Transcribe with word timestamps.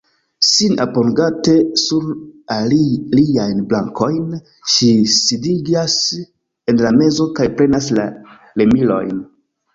Sin 0.51 0.71
apogante 0.83 1.51
sur 1.81 2.07
liajn 3.17 3.59
brakojn, 3.75 4.33
ŝi 4.77 4.89
sidiĝas 5.19 5.99
en 6.75 6.83
la 6.87 6.95
mezo 6.99 7.31
kaj 7.39 7.49
prenas 7.63 7.93
la 8.01 8.09
remilojn. 8.65 9.25